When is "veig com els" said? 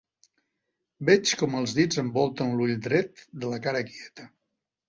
1.09-1.75